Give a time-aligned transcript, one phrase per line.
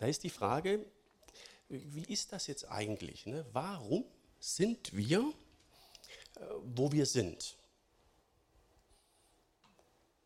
[0.00, 0.86] Da ist die Frage,
[1.68, 3.26] wie ist das jetzt eigentlich?
[3.26, 3.44] Ne?
[3.52, 4.06] Warum
[4.38, 5.20] sind wir,
[6.36, 7.58] äh, wo wir sind?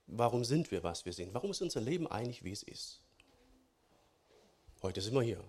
[0.07, 1.35] Warum sind wir, was wir sind?
[1.35, 3.01] Warum ist unser Leben eigentlich, wie es ist?
[4.81, 5.43] Heute sind wir hier.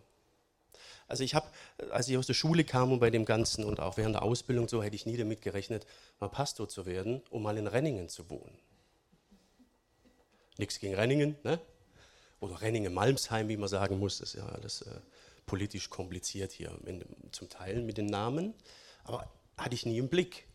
[1.07, 1.47] Also ich habe,
[1.91, 4.67] als ich aus der Schule kam und bei dem Ganzen und auch während der Ausbildung
[4.67, 5.85] so, hätte ich nie damit gerechnet,
[6.19, 8.57] mal Pastor zu werden, um mal in Renningen zu wohnen.
[10.57, 11.61] Nichts gegen Renningen, ne?
[12.45, 14.99] Oder Renningen-Malmsheim, wie man sagen muss, das ist ja alles äh,
[15.45, 18.53] politisch kompliziert hier, in, zum Teil mit den Namen,
[19.03, 20.47] aber hatte ich nie im Blick.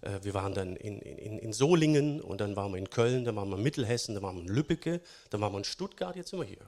[0.00, 3.36] Äh, wir waren dann in, in, in, Solingen und dann waren wir in Köln, dann
[3.36, 6.30] waren wir in Mittelhessen, dann waren wir in Lübbecke, dann waren wir in Stuttgart, jetzt
[6.30, 6.66] sind wir hier.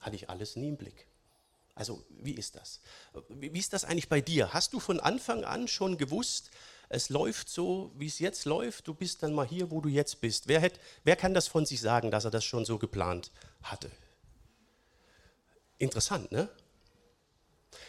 [0.00, 1.06] Hatte ich alles nie im Blick.
[1.74, 2.80] Also wie ist das?
[3.28, 4.54] Wie ist das eigentlich bei dir?
[4.54, 6.50] Hast du von Anfang an schon gewusst,
[6.88, 10.20] es läuft so, wie es jetzt läuft, du bist dann mal hier, wo du jetzt
[10.20, 10.48] bist?
[10.48, 13.90] Wer, hätt, wer kann das von sich sagen, dass er das schon so geplant hatte?
[15.78, 16.48] Interessant, ne?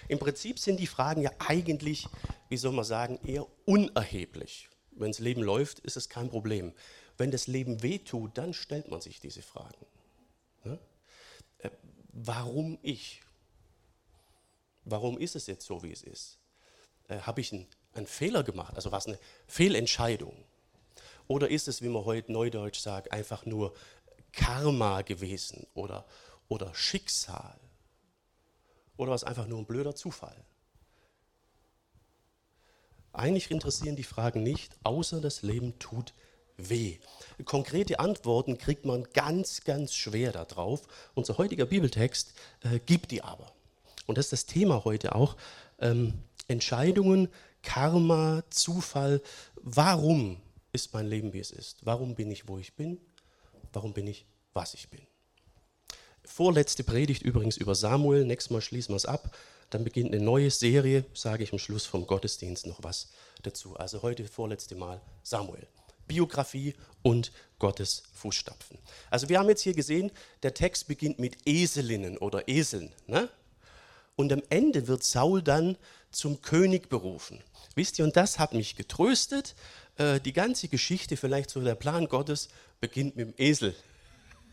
[0.07, 2.07] Im Prinzip sind die Fragen ja eigentlich,
[2.49, 4.69] wie soll man sagen, eher unerheblich.
[4.91, 6.73] Wenn das Leben läuft, ist es kein Problem.
[7.17, 9.85] Wenn das Leben wehtut, dann stellt man sich diese Fragen.
[10.63, 10.79] Ne?
[11.59, 11.69] Äh,
[12.13, 13.21] warum ich?
[14.85, 16.37] Warum ist es jetzt so, wie es ist?
[17.07, 18.75] Äh, Habe ich einen, einen Fehler gemacht?
[18.75, 20.35] Also war es eine Fehlentscheidung?
[21.27, 23.73] Oder ist es, wie man heute neudeutsch sagt, einfach nur
[24.31, 26.05] Karma gewesen oder,
[26.47, 27.59] oder Schicksal?
[28.95, 30.35] Oder war es einfach nur ein blöder Zufall?
[33.13, 36.13] Eigentlich interessieren die Fragen nicht, außer das Leben tut
[36.57, 36.97] weh.
[37.45, 40.81] Konkrete Antworten kriegt man ganz, ganz schwer darauf.
[41.13, 43.51] Unser heutiger Bibeltext äh, gibt die aber.
[44.05, 45.35] Und das ist das Thema heute auch.
[45.79, 46.13] Ähm,
[46.47, 47.27] Entscheidungen,
[47.67, 49.21] Karma, Zufall.
[49.55, 51.85] Warum ist mein Leben, wie es ist?
[51.85, 52.97] Warum bin ich, wo ich bin?
[53.73, 55.01] Warum bin ich, was ich bin?
[56.23, 58.23] Vorletzte Predigt übrigens über Samuel.
[58.23, 59.35] Nächstes Mal schließen wir es ab.
[59.69, 63.09] Dann beginnt eine neue Serie, sage ich am Schluss vom Gottesdienst noch was
[63.43, 63.75] dazu.
[63.75, 65.67] Also heute vorletzte Mal Samuel.
[66.07, 68.79] Biografie und Gottes Fußstapfen.
[69.09, 70.09] Also wir haben jetzt hier gesehen,
[70.41, 72.93] der Text beginnt mit Eselinnen oder Eseln.
[73.07, 73.29] Ne?
[74.17, 75.77] Und am Ende wird Saul dann
[76.11, 77.41] zum König berufen.
[77.75, 79.55] Wisst ihr, und das hat mich getröstet.
[79.97, 82.49] Äh, die ganze Geschichte, vielleicht so der Plan Gottes,
[82.81, 83.73] beginnt mit dem Esel.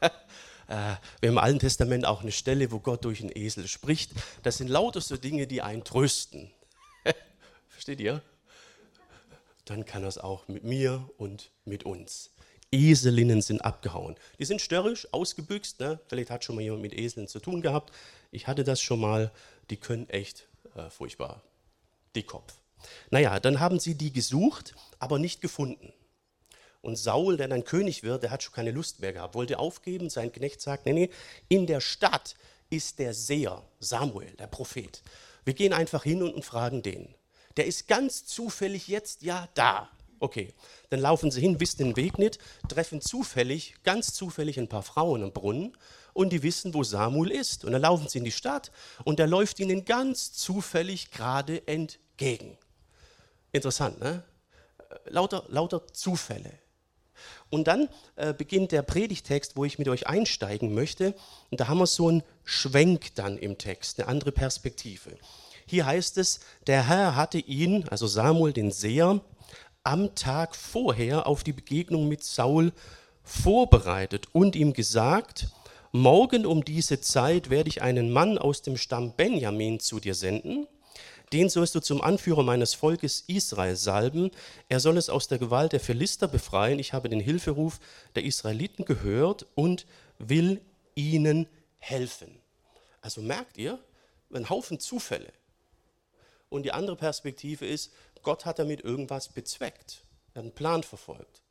[0.67, 4.13] Äh, wir haben im Alten Testament auch eine Stelle, wo Gott durch einen Esel spricht.
[4.45, 6.51] Das sind lauter so Dinge, die einen trösten.
[7.69, 8.23] Versteht ihr?
[9.67, 12.31] Dann kann es auch mit mir und mit uns.
[12.73, 14.17] Eselinnen sind abgehauen.
[14.39, 15.81] Die sind störrisch, ausgebüxt.
[15.81, 16.01] Ne?
[16.09, 17.93] Vielleicht hat schon mal jemand mit Eseln zu tun gehabt.
[18.31, 19.33] Ich hatte das schon mal.
[19.71, 21.43] Die können echt äh, furchtbar
[22.15, 22.55] Dickkopf.
[23.11, 25.93] Naja, dann haben sie die gesucht, aber nicht gefunden.
[26.83, 30.11] Und Saul, der dann König wird, der hat schon keine Lust mehr gehabt, wollte aufgeben.
[30.11, 31.11] Sein Knecht sagt, nee, nee,
[31.49, 32.35] in der Stadt
[32.69, 35.03] ist der Seher, Samuel, der Prophet.
[35.45, 37.15] Wir gehen einfach hin und fragen den.
[37.57, 39.89] Der ist ganz zufällig jetzt ja da.
[40.21, 40.53] Okay,
[40.91, 42.39] dann laufen sie hin, wissen den Weg nicht,
[42.69, 45.77] treffen zufällig, ganz zufällig ein paar Frauen am Brunnen
[46.15, 47.65] und die wissen, wo Samuel ist.
[47.65, 48.73] Und dann laufen sie in die Stadt
[49.05, 52.57] und der läuft ihnen ganz zufällig gerade entgegen.
[53.53, 54.23] Interessant, ne?
[55.07, 56.53] Lauter, lauter Zufälle.
[57.51, 61.15] Und dann äh, beginnt der Predigtext, wo ich mit euch einsteigen möchte.
[61.51, 65.17] Und da haben wir so einen Schwenk dann im Text, eine andere Perspektive.
[65.67, 69.21] Hier heißt es, der Herr hatte ihn, also Samuel den Seher,
[69.83, 72.73] am Tag vorher auf die Begegnung mit Saul
[73.23, 75.49] vorbereitet und ihm gesagt,
[75.95, 80.67] morgen um diese Zeit werde ich einen Mann aus dem Stamm Benjamin zu dir senden,
[81.33, 84.33] den sollst du zum Anführer meines Volkes Israel salben.
[84.69, 86.81] Er soll es aus der Gewalt der Philister befreien.
[86.81, 87.79] Ich habe den Hilferuf
[88.17, 89.87] der Israeliten gehört und
[90.19, 90.61] will
[90.97, 91.47] ihnen
[91.79, 92.41] helfen.
[93.01, 93.79] Also merkt ihr,
[94.33, 95.33] ein Haufen Zufälle.
[96.49, 100.03] Und die andere Perspektive ist, Gott hat damit irgendwas bezweckt.
[100.35, 101.45] Einen Plan verfolgt.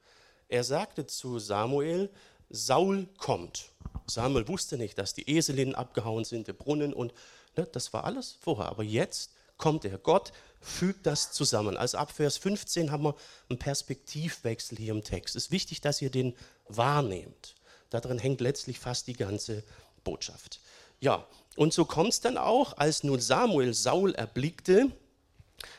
[0.50, 2.10] Er sagte zu Samuel,
[2.54, 3.72] Saul kommt.
[4.06, 7.14] Samuel wusste nicht, dass die Eselinnen abgehauen sind, der Brunnen und
[7.58, 8.68] ne, das war alles vorher.
[8.68, 9.98] Aber jetzt kommt er.
[9.98, 10.32] Gott
[10.62, 11.78] fügt das zusammen.
[11.78, 13.16] Also ab Vers 15 haben wir
[13.50, 15.36] einen Perspektivwechsel hier im Text.
[15.36, 16.36] Es ist wichtig, dass ihr den
[16.68, 17.56] wahrnehmt.
[17.90, 19.64] Darin hängt letztlich fast die ganze
[20.04, 20.60] Botschaft.
[21.00, 21.26] Ja,
[21.56, 24.92] und so kommt es dann auch, als nun Samuel Saul erblickte,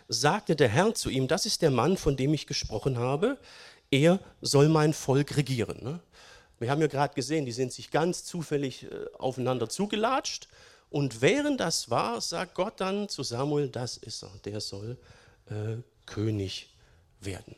[0.08, 3.38] sagte der Herr zu ihm, das ist der Mann, von dem ich gesprochen habe,
[3.90, 5.78] er soll mein Volk regieren.
[5.82, 6.00] Ne?
[6.58, 10.48] Wir haben ja gerade gesehen, die sind sich ganz zufällig äh, aufeinander zugelatscht
[10.90, 14.96] und während das war, sagt Gott dann zu Samuel, das ist er, der soll
[15.46, 16.74] äh, König
[17.20, 17.56] werden.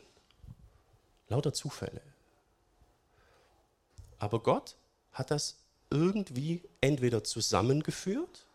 [1.29, 2.01] Lauter Zufälle.
[4.17, 4.75] Aber Gott
[5.11, 5.57] hat das
[5.89, 8.45] irgendwie entweder zusammengeführt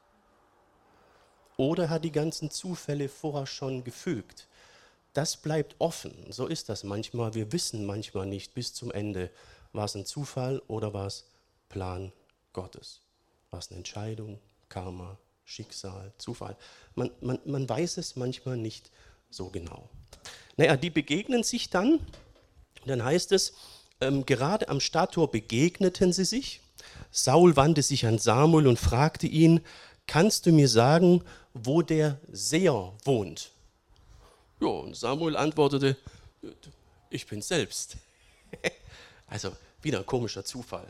[1.56, 4.48] oder hat die ganzen Zufälle vorher schon gefügt.
[5.12, 6.14] Das bleibt offen.
[6.30, 7.34] So ist das manchmal.
[7.34, 9.30] Wir wissen manchmal nicht bis zum Ende,
[9.72, 11.26] war es ein Zufall oder war es
[11.68, 12.12] Plan
[12.52, 13.00] Gottes.
[13.50, 14.38] War es eine Entscheidung,
[14.68, 16.56] Karma, Schicksal, Zufall.
[16.94, 18.90] Man, man, man weiß es manchmal nicht
[19.30, 19.88] so genau.
[20.56, 22.00] Naja, die begegnen sich dann.
[22.86, 23.54] Dann heißt es,
[24.00, 26.60] ähm, gerade am Stadttor begegneten sie sich.
[27.10, 29.60] Saul wandte sich an Samuel und fragte ihn,
[30.06, 31.22] kannst du mir sagen,
[31.54, 33.52] wo der Seher wohnt?
[34.60, 35.96] Ja, und Samuel antwortete,
[37.10, 37.96] ich bin selbst.
[39.32, 39.50] also
[39.80, 40.86] wieder ein komischer Zufall.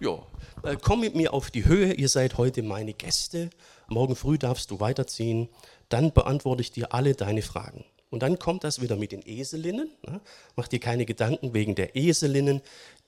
[0.00, 0.18] Ja,
[0.64, 3.48] äh, komm mit mir auf die Höhe, ihr seid heute meine Gäste.
[3.86, 5.48] Morgen früh darfst du weiterziehen,
[5.88, 7.84] dann beantworte ich dir alle deine Fragen.
[8.10, 9.88] Und dann kommt das wieder mit den Eselinnen.
[10.06, 10.20] Ne?
[10.56, 12.60] Mach dir keine Gedanken wegen der Eselinnen,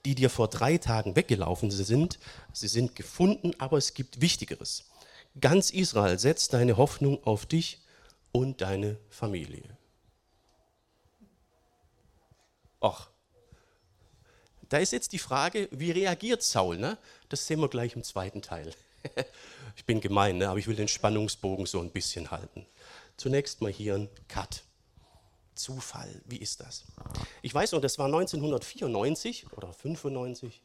[0.05, 2.21] die dir vor drei Tagen weggelaufen sind.
[2.53, 4.85] Sie sind gefunden, aber es gibt Wichtigeres.
[5.41, 7.81] Ganz Israel setzt deine Hoffnung auf dich
[8.31, 9.77] und deine Familie.
[12.81, 13.09] Ach,
[14.69, 16.79] da ist jetzt die Frage, wie reagiert Saul?
[16.79, 16.99] Ne?
[17.29, 18.73] Das sehen wir gleich im zweiten Teil.
[19.77, 20.49] ich bin gemein, ne?
[20.49, 22.67] aber ich will den Spannungsbogen so ein bisschen halten.
[23.17, 24.63] Zunächst mal hier ein Cut.
[25.55, 26.21] Zufall.
[26.27, 26.85] Wie ist das?
[27.43, 30.63] Ich weiß noch, das war 1994 oder 95,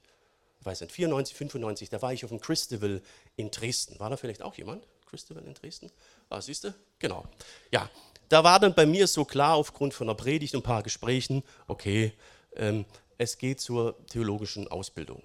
[0.60, 3.02] ich weiß nicht, 94, 95, da war ich auf dem Christabel
[3.36, 4.00] in Dresden.
[4.00, 4.86] War da vielleicht auch jemand?
[5.10, 5.90] Christabel in Dresden?
[6.30, 6.74] Ah, siehst du?
[7.00, 7.26] Genau.
[7.72, 7.90] Ja,
[8.30, 11.44] da war dann bei mir so klar aufgrund von einer Predigt und ein paar Gesprächen,
[11.68, 12.14] okay,
[12.56, 12.86] ähm,
[13.22, 15.22] es geht zur theologischen Ausbildung.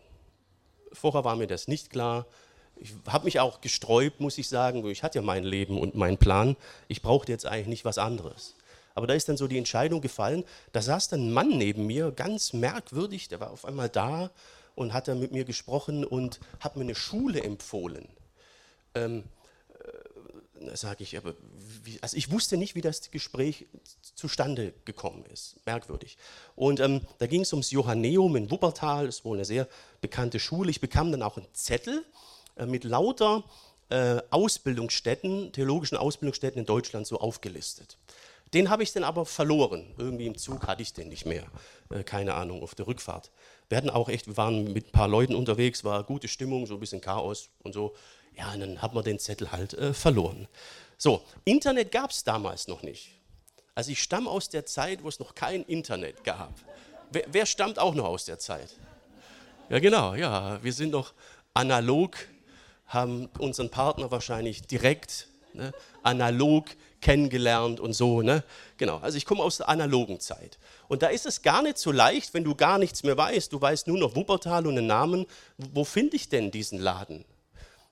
[0.92, 2.26] Vorher war mir das nicht klar.
[2.76, 4.86] Ich habe mich auch gesträubt, muss ich sagen.
[4.90, 6.56] Ich hatte ja mein Leben und meinen Plan.
[6.88, 8.54] Ich brauchte jetzt eigentlich nicht was anderes.
[8.94, 12.12] Aber da ist dann so die Entscheidung gefallen, da saß dann ein Mann neben mir,
[12.12, 14.30] ganz merkwürdig, der war auf einmal da
[14.74, 18.08] und hat dann mit mir gesprochen und hat mir eine Schule empfohlen.
[18.94, 19.35] Ähm, äh,
[20.74, 21.34] sage ich, aber
[21.84, 23.66] wie, also ich wusste nicht, wie das Gespräch
[24.14, 25.56] zustande gekommen ist.
[25.66, 26.16] Merkwürdig.
[26.54, 29.68] Und ähm, da ging es ums Johanneum in Wuppertal, das ist wohl eine sehr
[30.00, 30.70] bekannte Schule.
[30.70, 32.04] Ich bekam dann auch einen Zettel
[32.56, 33.44] äh, mit lauter
[33.88, 37.98] äh, Ausbildungsstätten, theologischen Ausbildungsstätten in Deutschland so aufgelistet.
[38.54, 39.92] Den habe ich dann aber verloren.
[39.98, 41.44] Irgendwie im Zug hatte ich den nicht mehr.
[41.90, 43.30] Äh, keine Ahnung, auf der Rückfahrt.
[43.68, 46.74] Wir hatten auch echt, wir waren mit ein paar Leuten unterwegs, war gute Stimmung, so
[46.74, 47.94] ein bisschen Chaos und so.
[48.36, 50.46] Ja, dann hat man den Zettel halt äh, verloren.
[50.98, 53.10] So, Internet gab es damals noch nicht.
[53.74, 56.52] Also ich stamme aus der Zeit, wo es noch kein Internet gab.
[57.10, 58.74] Wer, wer stammt auch noch aus der Zeit?
[59.68, 60.62] Ja, genau, ja.
[60.62, 61.12] Wir sind noch
[61.54, 62.16] analog,
[62.86, 65.72] haben unseren Partner wahrscheinlich direkt ne,
[66.02, 66.66] analog
[67.00, 68.22] kennengelernt und so.
[68.22, 68.44] Ne?
[68.76, 70.58] Genau, also ich komme aus der analogen Zeit.
[70.88, 73.52] Und da ist es gar nicht so leicht, wenn du gar nichts mehr weißt.
[73.52, 75.26] Du weißt nur noch Wuppertal und einen Namen.
[75.58, 77.24] Wo finde ich denn diesen Laden?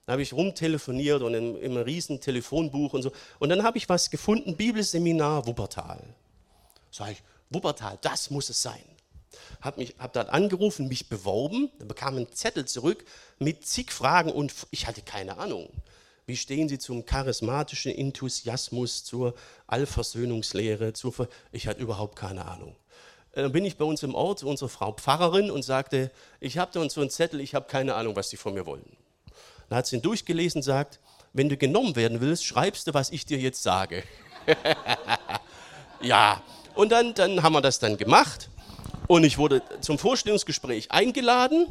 [0.06, 3.12] Da habe ich rumtelefoniert und in einem riesen Telefonbuch und so.
[3.38, 6.02] Und dann habe ich was gefunden, Bibelseminar Wuppertal.
[6.90, 8.84] Sag ich, Wuppertal, das muss es sein.
[9.60, 13.04] Habe mich, hab dort angerufen, mich beworben, dann bekam einen Zettel zurück
[13.38, 15.70] mit zig Fragen und ich hatte keine Ahnung.
[16.26, 19.34] Wie stehen Sie zum charismatischen Enthusiasmus, zur
[19.66, 20.92] Allversöhnungslehre?
[20.92, 22.76] Zur Ver ich hatte überhaupt keine Ahnung.
[23.32, 26.10] Äh, dann bin ich bei uns im Ort unserer Frau Pfarrerin und sagte,
[26.40, 28.64] ich habe da uns so einen Zettel, ich habe keine Ahnung, was Sie von mir
[28.66, 28.96] wollen.
[29.68, 31.00] Dann hat sie ihn durchgelesen und sagt,
[31.32, 34.04] wenn du genommen werden willst, schreibst du, was ich dir jetzt sage.
[36.00, 36.42] ja,
[36.74, 38.48] und dann, dann haben wir das dann gemacht
[39.06, 41.66] und ich wurde zum Vorstellungsgespräch eingeladen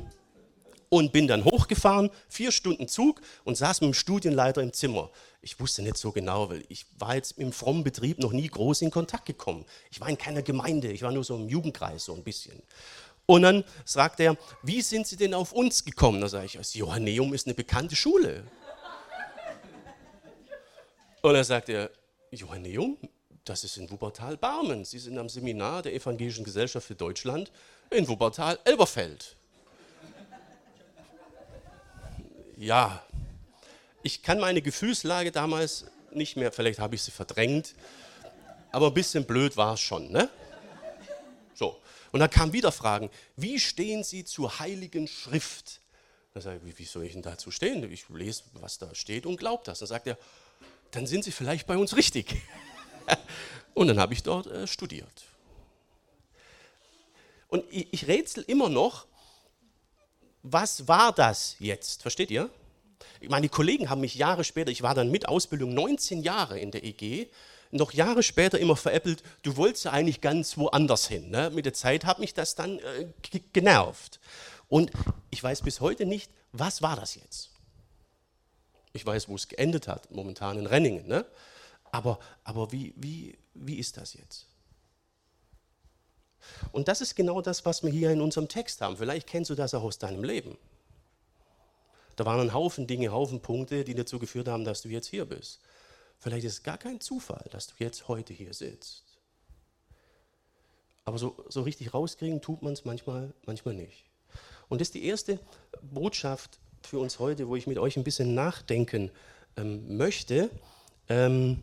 [0.90, 5.10] und bin dann hochgefahren, vier Stunden Zug und saß mit dem Studienleiter im Zimmer.
[5.42, 8.84] Ich wusste nicht so genau, weil ich war jetzt im frommen Betrieb noch nie groß
[8.84, 9.66] in Kontakt gekommen.
[9.90, 12.62] Ich war in keiner Gemeinde, ich war nur so im Jugendkreis so ein bisschen.
[13.26, 16.22] Und dann sagt er, wie sind Sie denn auf uns gekommen?
[16.22, 18.44] Da sage ich, das Johanneum ist eine bekannte Schule.
[21.22, 21.90] Und dann sagt er,
[22.32, 22.98] Johanneum,
[23.46, 24.84] das ist in Wuppertal-Barmen.
[24.84, 27.52] Sie sind am Seminar der Evangelischen Gesellschaft für Deutschland
[27.90, 29.38] in Wuppertal-Elberfeld.
[32.58, 33.04] ja,
[34.04, 37.76] ich kann meine Gefühlslage damals nicht mehr, vielleicht habe ich sie verdrängt,
[38.72, 40.12] aber ein bisschen blöd war es schon.
[40.12, 40.30] Ne?
[41.54, 41.78] So,
[42.14, 45.82] und dann kamen wieder Fragen, wie stehen Sie zur Heiligen Schrift?
[46.36, 47.92] Da sage ich, wie soll ich denn dazu stehen?
[47.92, 49.80] Ich lese, was da steht und glaube das.
[49.80, 50.18] Dann sagt er,
[50.92, 52.36] dann sind Sie vielleicht bei uns richtig.
[53.74, 55.24] und dann habe ich dort äh, studiert.
[57.48, 59.08] Und ich, ich rätsel immer noch,
[60.44, 62.04] was war das jetzt?
[62.04, 62.48] Versteht ihr?
[63.28, 66.84] Meine Kollegen haben mich Jahre später, ich war dann mit Ausbildung 19 Jahre in der
[66.84, 67.28] EG,
[67.74, 71.30] noch Jahre später immer veräppelt, du wolltest ja eigentlich ganz woanders hin.
[71.30, 71.50] Ne?
[71.50, 73.08] Mit der Zeit hat mich das dann äh,
[73.52, 74.20] genervt.
[74.70, 74.92] Und
[75.32, 77.50] ich weiß bis heute nicht, was war das jetzt?
[78.94, 81.08] Ich weiß, wo es geendet hat, momentan in Renningen.
[81.08, 81.26] Ne?
[81.92, 84.48] Aber, aber wie, wie, wie ist das jetzt?
[86.72, 88.98] Und das ist genau das, was wir hier in unserem Text haben.
[88.98, 90.58] Vielleicht kennst du das auch aus deinem Leben.
[92.16, 95.26] Da waren ein Haufen Dinge, Haufen Punkte, die dazu geführt haben, dass du jetzt hier
[95.26, 95.62] bist.
[96.24, 99.04] Vielleicht ist es gar kein Zufall, dass du jetzt heute hier sitzt.
[101.04, 104.06] Aber so, so richtig rauskriegen tut man es manchmal, manchmal nicht.
[104.70, 105.38] Und das ist die erste
[105.82, 109.12] Botschaft für uns heute, wo ich mit euch ein bisschen nachdenken
[109.58, 110.50] ähm, möchte.
[111.10, 111.62] Ähm,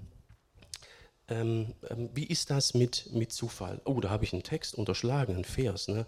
[1.29, 3.81] ähm, ähm wie ist das mit, mit Zufall?
[3.87, 5.89] Oh, da habe ich einen Text unterschlagen, einen Vers.
[5.89, 6.05] Ne?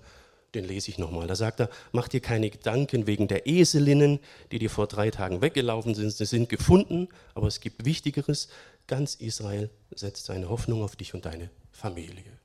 [0.55, 1.27] Den lese ich nochmal.
[1.27, 5.41] Da sagt er, mach dir keine Gedanken wegen der Eselinnen, die dir vor drei Tagen
[5.41, 6.11] weggelaufen sind.
[6.11, 8.49] Sie sind gefunden, aber es gibt Wichtigeres.
[8.87, 12.39] Ganz Israel setzt seine Hoffnung auf dich und deine Familie.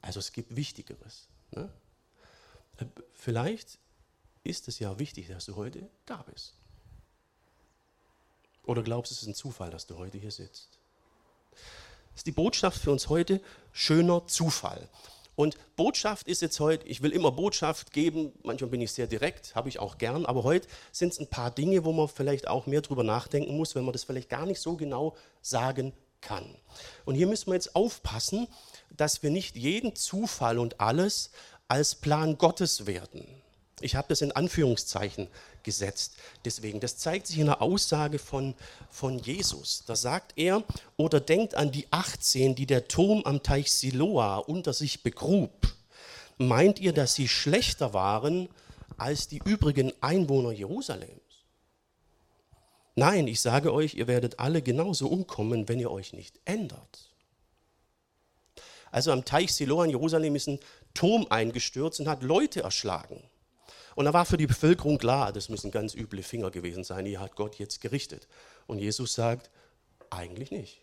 [0.00, 1.28] Also es gibt Wichtigeres.
[1.52, 1.70] Ne?
[2.78, 3.78] Äh, vielleicht
[4.42, 6.54] ist es ja wichtig, dass du heute da bist.
[8.64, 10.78] Oder glaubst du, es ist ein Zufall, dass du heute hier sitzt?
[11.52, 13.40] Das ist die Botschaft für uns heute,
[13.72, 14.88] schöner Zufall.
[15.36, 19.54] Und Botschaft ist jetzt heute, ich will immer Botschaft geben, manchmal bin ich sehr direkt,
[19.54, 22.66] habe ich auch gern, aber heute sind es ein paar Dinge, wo man vielleicht auch
[22.66, 26.56] mehr drüber nachdenken muss, wenn man das vielleicht gar nicht so genau sagen kann.
[27.04, 28.48] Und hier müssen wir jetzt aufpassen,
[28.90, 31.30] dass wir nicht jeden Zufall und alles
[31.68, 33.26] als Plan Gottes werden.
[33.80, 35.28] Ich habe das in Anführungszeichen
[35.62, 36.14] gesetzt.
[36.44, 38.54] Deswegen, das zeigt sich in der Aussage von,
[38.88, 39.82] von Jesus.
[39.86, 40.62] Da sagt er,
[40.96, 45.74] oder denkt an die 18, die der Turm am Teich Siloa unter sich begrub.
[46.38, 48.48] Meint ihr, dass sie schlechter waren
[48.96, 51.20] als die übrigen Einwohner Jerusalems?
[52.96, 57.10] Nein, ich sage euch, ihr werdet alle genauso umkommen, wenn ihr euch nicht ändert.
[58.92, 60.60] Also am Teich Siloa in Jerusalem ist ein
[60.94, 63.20] Turm eingestürzt und hat Leute erschlagen.
[63.94, 67.18] Und da war für die Bevölkerung klar, das müssen ganz üble Finger gewesen sein, die
[67.18, 68.28] hat Gott jetzt gerichtet.
[68.66, 69.50] Und Jesus sagt,
[70.10, 70.82] eigentlich nicht.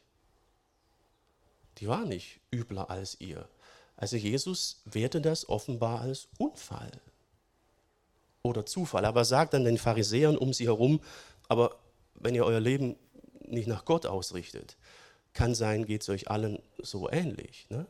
[1.77, 3.47] Die war nicht übler als ihr.
[3.95, 6.91] Also Jesus wertet das offenbar als Unfall
[8.43, 9.05] oder Zufall.
[9.05, 11.01] Aber sagt dann den Pharisäern um sie herum,
[11.47, 11.77] aber
[12.15, 12.95] wenn ihr euer Leben
[13.45, 14.77] nicht nach Gott ausrichtet,
[15.33, 17.67] kann sein, geht es euch allen so ähnlich.
[17.69, 17.85] Ne?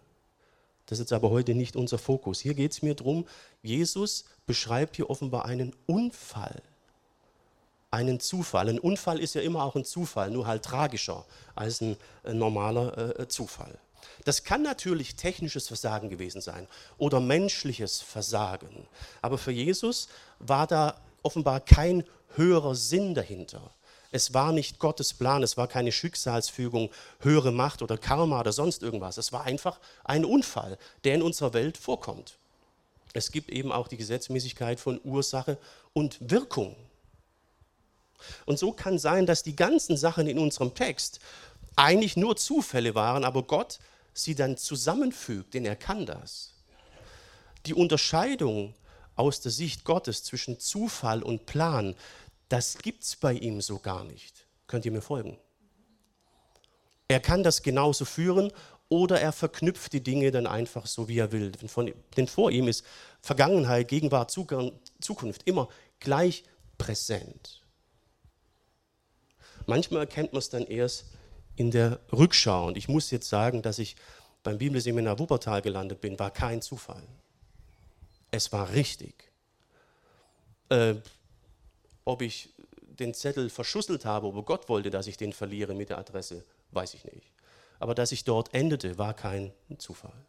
[0.86, 2.40] Das ist jetzt aber heute nicht unser Fokus.
[2.40, 3.26] Hier geht es mir darum,
[3.62, 6.62] Jesus beschreibt hier offenbar einen Unfall,
[7.90, 8.68] einen Zufall.
[8.68, 13.18] Ein Unfall ist ja immer auch ein Zufall, nur halt tragischer als ein, ein normaler
[13.18, 13.80] äh, Zufall.
[14.26, 16.68] Das kann natürlich technisches Versagen gewesen sein
[16.98, 18.90] oder menschliches Versagen.
[19.22, 22.04] Aber für Jesus war da offenbar kein
[22.36, 23.72] höherer Sinn dahinter.
[24.12, 26.90] Es war nicht Gottes Plan, es war keine Schicksalsfügung,
[27.22, 29.18] höhere Macht oder Karma oder sonst irgendwas.
[29.18, 32.38] Es war einfach ein Unfall, der in unserer Welt vorkommt.
[33.14, 35.58] Es gibt eben auch die Gesetzmäßigkeit von Ursache
[35.94, 36.76] und Wirkung.
[38.46, 41.20] Und so kann sein, dass die ganzen Sachen in unserem Text
[41.76, 43.80] eigentlich nur Zufälle waren, aber Gott
[44.14, 46.54] sie dann zusammenfügt, denn er kann das.
[47.66, 48.76] Die Unterscheidung
[49.16, 51.96] aus der Sicht Gottes zwischen Zufall und Plan,
[52.50, 54.46] das gibt es bei ihm so gar nicht.
[54.68, 55.38] Könnt ihr mir folgen?
[57.08, 58.52] Er kann das genauso führen
[58.92, 61.54] oder er verknüpft die Dinge dann einfach so, wie er will.
[62.18, 62.86] denn vor ihm ist
[63.22, 65.70] Vergangenheit, Gegenwart, Zukunft immer
[66.02, 66.44] gleich
[66.78, 67.62] präsent.
[69.66, 71.06] Manchmal erkennt man es dann erst
[71.56, 72.68] in der Rückschau.
[72.68, 73.96] Und ich muss jetzt sagen, dass ich
[74.44, 77.08] beim Bibelseminar Wuppertal gelandet bin, war kein Zufall.
[78.30, 79.32] Es war richtig.
[80.68, 80.96] Äh,
[82.04, 85.98] ob ich den Zettel verschusselt habe, ob Gott wollte, dass ich den verliere mit der
[85.98, 87.32] Adresse, weiß ich nicht.
[87.82, 90.26] Aber dass ich dort endete, war kein Zufall.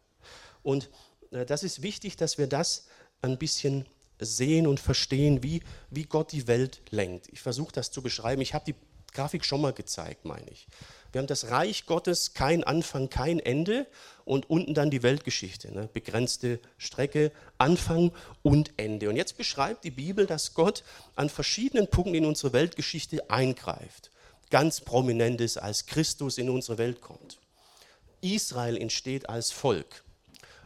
[0.63, 0.89] Und
[1.31, 2.87] äh, das ist wichtig, dass wir das
[3.21, 3.85] ein bisschen
[4.19, 7.27] sehen und verstehen, wie, wie Gott die Welt lenkt.
[7.29, 8.41] Ich versuche das zu beschreiben.
[8.41, 8.75] Ich habe die
[9.13, 10.67] Grafik schon mal gezeigt, meine ich.
[11.11, 13.85] Wir haben das Reich Gottes, kein Anfang, kein Ende
[14.25, 15.87] und unten dann die Weltgeschichte, ne?
[15.93, 19.09] begrenzte Strecke, Anfang und Ende.
[19.09, 20.83] Und jetzt beschreibt die Bibel, dass Gott
[21.15, 24.09] an verschiedenen Punkten in unsere Weltgeschichte eingreift.
[24.49, 27.37] Ganz prominent ist, als Christus in unsere Welt kommt.
[28.23, 30.03] Israel entsteht als Volk.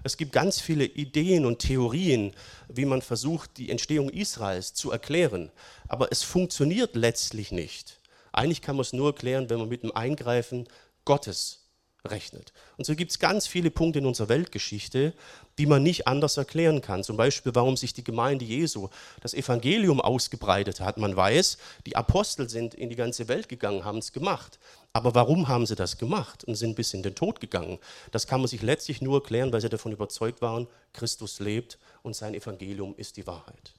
[0.03, 2.33] Es gibt ganz viele Ideen und Theorien,
[2.69, 5.51] wie man versucht, die Entstehung Israels zu erklären.
[5.87, 7.99] Aber es funktioniert letztlich nicht.
[8.31, 10.67] Eigentlich kann man es nur erklären, wenn man mit dem Eingreifen
[11.03, 11.67] Gottes
[12.05, 12.53] rechnet.
[12.77, 15.13] Und so gibt es ganz viele Punkte in unserer Weltgeschichte,
[15.57, 17.03] die man nicht anders erklären kann.
[17.03, 18.89] Zum Beispiel, warum sich die Gemeinde Jesu
[19.21, 20.97] das Evangelium ausgebreitet hat.
[20.97, 24.59] Man weiß, die Apostel sind in die ganze Welt gegangen, haben es gemacht.
[24.93, 27.79] Aber warum haben sie das gemacht und sind bis in den Tod gegangen?
[28.11, 32.15] Das kann man sich letztlich nur erklären, weil sie davon überzeugt waren, Christus lebt und
[32.15, 33.73] sein Evangelium ist die Wahrheit.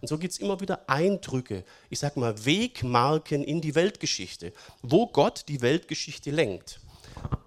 [0.00, 5.08] Und so gibt es immer wieder Eindrücke, ich sage mal Wegmarken in die Weltgeschichte, wo
[5.08, 6.80] Gott die Weltgeschichte lenkt.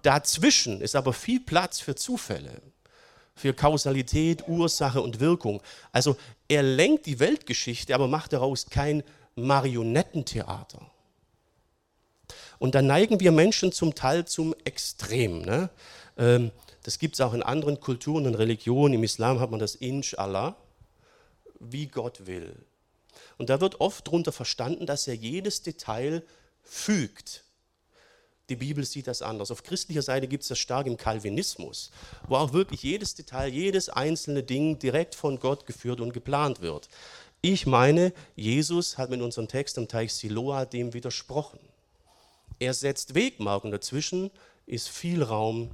[0.02, 2.60] Dazwischen ist aber viel Platz für Zufälle,
[3.42, 5.60] für Kausalität, Ursache und Wirkung.
[5.90, 9.02] Also er lenkt die Weltgeschichte, aber macht daraus kein
[9.34, 10.88] Marionettentheater.
[12.60, 15.42] Und da neigen wir Menschen zum Teil zum Extrem.
[15.42, 15.70] Ne?
[16.16, 16.52] Ähm,
[16.84, 18.94] das gibt es auch in anderen Kulturen und Religionen.
[18.94, 20.54] Im Islam hat man das Inshallah,
[21.58, 22.54] wie Gott will.
[23.38, 26.22] Und da wird oft darunter verstanden, dass er jedes Detail
[26.62, 27.42] fügt.
[28.48, 29.50] Die Bibel sieht das anders.
[29.50, 31.90] Auf christlicher Seite gibt es das stark im Calvinismus,
[32.28, 36.88] wo auch wirklich jedes Detail, jedes einzelne Ding direkt von Gott geführt und geplant wird.
[37.40, 41.60] Ich meine, Jesus hat mit unserem Text am Teich Siloa dem widersprochen.
[42.58, 44.30] Er setzt Wegmarken dazwischen,
[44.66, 45.70] ist viel Raum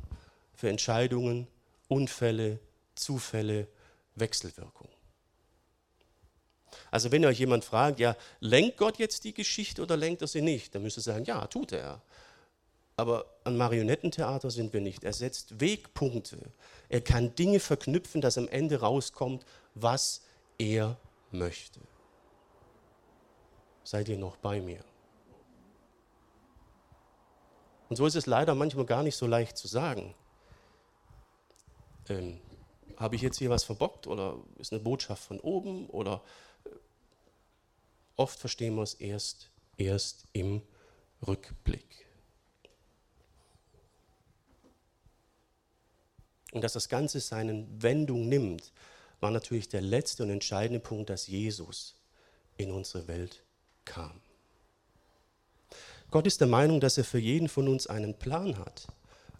[0.54, 1.46] für Entscheidungen,
[1.88, 2.60] Unfälle,
[2.94, 3.68] Zufälle,
[4.14, 4.88] Wechselwirkung.
[6.90, 10.42] Also wenn euch jemand fragt, ja, lenkt Gott jetzt die Geschichte oder lenkt er sie
[10.42, 12.02] nicht, dann müsst ihr sagen, ja, tut er.
[12.98, 15.04] Aber an Marionettentheater sind wir nicht.
[15.04, 16.38] Er setzt Wegpunkte.
[16.90, 20.22] Er kann Dinge verknüpfen, dass am Ende rauskommt, was
[20.58, 20.98] er
[21.30, 21.80] möchte.
[23.84, 24.84] Seid ihr noch bei mir?
[27.88, 30.14] Und so ist es leider manchmal gar nicht so leicht zu sagen
[32.10, 32.40] ähm,
[32.96, 36.22] habe ich jetzt hier was verbockt oder ist eine Botschaft von oben oder
[36.64, 36.70] äh,
[38.16, 40.62] oft verstehen wir es erst, erst im
[41.26, 42.07] Rückblick.
[46.52, 48.72] Und dass das Ganze seine Wendung nimmt,
[49.20, 51.94] war natürlich der letzte und entscheidende Punkt, dass Jesus
[52.56, 53.42] in unsere Welt
[53.84, 54.20] kam.
[56.10, 58.86] Gott ist der Meinung, dass er für jeden von uns einen Plan hat,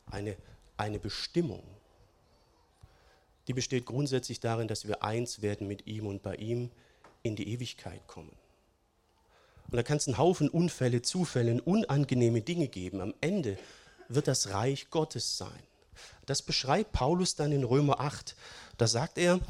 [0.07, 0.37] eine,
[0.77, 1.63] eine Bestimmung
[3.49, 6.71] die besteht grundsätzlich darin, dass wir eins werden mit ihm und bei ihm
[7.23, 8.37] in die Ewigkeit kommen.
[9.71, 13.01] Und da kann es einen Haufen Unfälle, Zufälle, unangenehme Dinge geben.
[13.01, 13.59] Am Ende
[14.09, 15.63] wird das Reich Gottes sein.
[16.27, 18.37] Das beschreibt Paulus dann in Römer 8.
[18.77, 19.41] Da sagt er,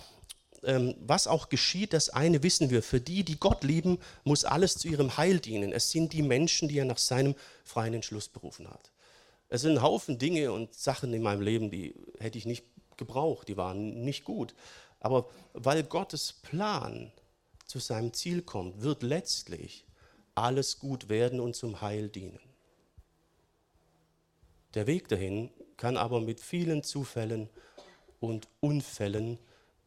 [0.65, 2.83] ähm, was auch geschieht, das eine wissen wir.
[2.83, 5.73] Für die, die Gott lieben, muss alles zu ihrem Heil dienen.
[5.73, 7.35] Es sind die Menschen, die er nach seinem
[7.65, 8.91] freien Entschluss berufen hat.
[9.49, 12.65] Es sind ein Haufen Dinge und Sachen in meinem Leben, die hätte ich nicht
[12.97, 14.55] gebraucht, die waren nicht gut.
[15.01, 17.13] Aber weil Gottes Plan
[17.65, 19.87] zu seinem Ziel kommt, wird letztlich
[20.35, 22.41] alles gut werden und zum Heil dienen.
[24.75, 27.49] Der Weg dahin kann aber mit vielen Zufällen
[28.21, 29.39] und Unfällen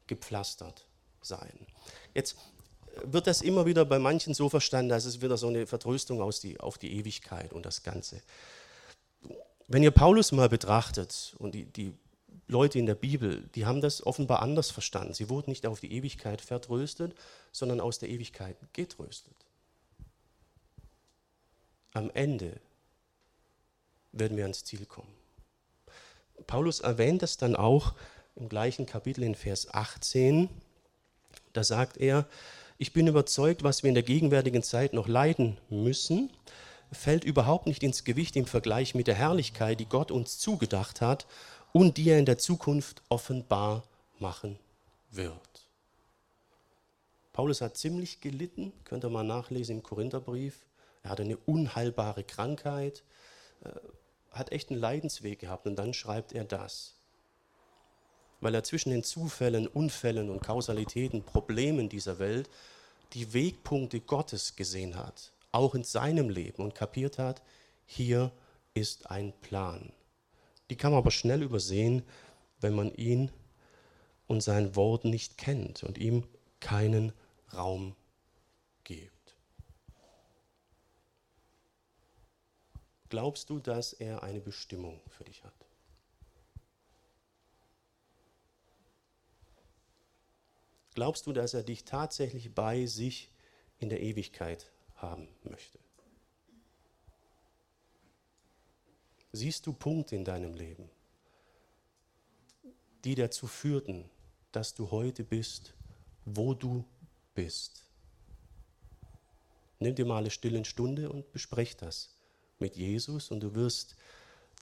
[0.07, 0.87] gepflastert
[1.21, 1.67] sein.
[2.13, 2.37] Jetzt
[3.03, 6.39] wird das immer wieder bei manchen so verstanden, dass es wieder so eine Vertröstung aus
[6.39, 8.21] die, auf die Ewigkeit und das Ganze.
[9.67, 11.93] Wenn ihr Paulus mal betrachtet und die, die
[12.47, 15.13] Leute in der Bibel, die haben das offenbar anders verstanden.
[15.13, 17.15] Sie wurden nicht auf die Ewigkeit vertröstet,
[17.51, 19.35] sondern aus der Ewigkeit getröstet.
[21.93, 22.59] Am Ende
[24.11, 25.13] werden wir ans Ziel kommen.
[26.47, 27.93] Paulus erwähnt das dann auch
[28.35, 30.49] im gleichen Kapitel in Vers 18.
[31.53, 32.27] Da sagt er,
[32.77, 36.31] ich bin überzeugt, was wir in der gegenwärtigen Zeit noch leiden müssen,
[36.91, 41.27] fällt überhaupt nicht ins Gewicht im Vergleich mit der Herrlichkeit, die Gott uns zugedacht hat
[41.73, 43.83] und die er in der Zukunft offenbar
[44.19, 44.57] machen
[45.11, 45.67] wird.
[47.33, 50.65] Paulus hat ziemlich gelitten, könnt ihr mal nachlesen im Korintherbrief.
[51.03, 53.03] Er hatte eine unheilbare Krankheit,
[53.63, 53.69] äh,
[54.31, 56.95] hat echt einen Leidensweg gehabt und dann schreibt er das.
[58.39, 62.49] Weil er zwischen den Zufällen, Unfällen und Kausalitäten, Problemen dieser Welt
[63.13, 67.41] die Wegpunkte Gottes gesehen hat, auch in seinem Leben und kapiert hat,
[67.85, 68.31] hier
[68.73, 69.91] ist ein Plan.
[70.69, 72.03] Die kann man aber schnell übersehen,
[72.61, 73.31] wenn man ihn
[74.27, 76.25] und sein Wort nicht kennt und ihm
[76.61, 77.11] keinen
[77.53, 77.95] Raum
[78.85, 79.20] gibt.
[83.11, 85.53] Glaubst du, dass er eine Bestimmung für dich hat?
[90.93, 93.29] Glaubst du, dass er dich tatsächlich bei sich
[93.79, 95.77] in der Ewigkeit haben möchte?
[99.33, 100.89] Siehst du Punkte in deinem Leben,
[103.03, 104.09] die dazu führten,
[104.53, 105.73] dass du heute bist,
[106.23, 106.85] wo du
[107.35, 107.83] bist?
[109.79, 112.20] Nimm dir mal eine stille Stunde und besprech das
[112.61, 113.95] mit Jesus und du wirst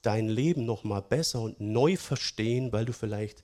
[0.02, 3.44] dein Leben noch mal besser und neu verstehen, weil du vielleicht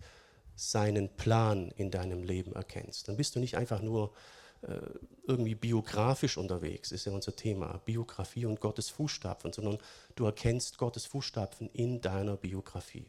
[0.55, 3.07] seinen Plan in deinem Leben erkennst.
[3.07, 4.13] Dann bist du nicht einfach nur
[4.61, 4.79] äh,
[5.27, 9.77] irgendwie biografisch unterwegs, ist ja unser Thema, Biografie und Gottes Fußstapfen, sondern
[10.15, 13.05] du erkennst Gottes Fußstapfen in deiner Biografie.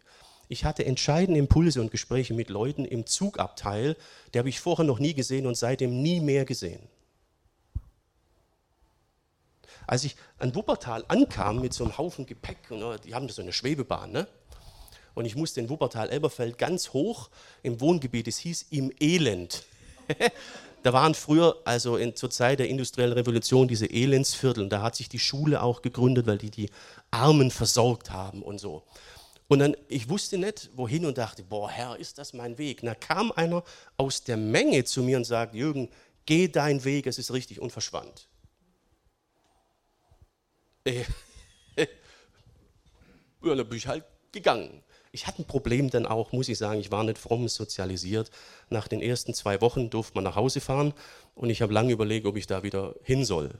[0.48, 3.96] ich hatte entscheidende Impulse und Gespräche mit Leuten im Zugabteil,
[4.32, 6.88] die habe ich vorher noch nie gesehen und seitdem nie mehr gesehen.
[9.86, 13.42] Als ich an Wuppertal ankam mit so einem Haufen Gepäck, und, äh, die haben so
[13.42, 14.26] eine Schwebebahn, ne?
[15.16, 17.30] und ich musste in Wuppertal-Elberfeld ganz hoch
[17.62, 19.64] im Wohngebiet, es hieß im Elend.
[20.82, 24.94] da waren früher, also in, zur Zeit der industriellen Revolution, diese Elendsviertel, und da hat
[24.94, 26.70] sich die Schule auch gegründet, weil die die
[27.10, 28.82] Armen versorgt haben und so.
[29.48, 32.82] Und dann, ich wusste nicht, wohin und dachte, boah, Herr, ist das mein Weg?
[32.82, 33.64] Da kam einer
[33.96, 35.88] aus der Menge zu mir und sagte, Jürgen,
[36.26, 38.28] geh deinen Weg, es ist richtig, und verschwand.
[40.86, 41.04] Äh,
[43.44, 44.82] ja, dann bin ich halt gegangen.
[45.12, 48.30] Ich hatte ein Problem dann auch, muss ich sagen, ich war nicht fromm sozialisiert.
[48.70, 50.92] Nach den ersten zwei Wochen durfte man nach Hause fahren
[51.34, 53.50] und ich habe lange überlegt, ob ich da wieder hin soll.